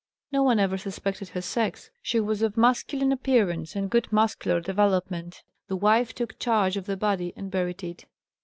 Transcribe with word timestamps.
No 0.31 0.41
one 0.41 0.57
ever 0.57 0.79
suspected 0.79 1.27
her 1.29 1.43
sex. 1.43 1.91
She 2.01 2.19
was 2.19 2.41
of 2.41 2.57
masculine 2.57 3.11
appearance 3.11 3.75
and 3.75 3.87
good 3.87 4.11
muscular 4.11 4.59
development. 4.59 5.43
The 5.67 5.75
"wife" 5.77 6.15
took 6.15 6.39
charge 6.39 6.75
of 6.75 6.87
the 6.87 6.97
body 6.97 7.33
and 7.35 7.51
buried 7.51 7.83
it. 7.83 8.05